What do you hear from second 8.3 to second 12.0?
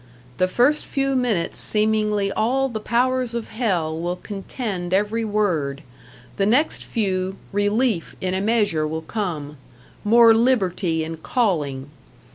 a measure will come, more liberty in calling.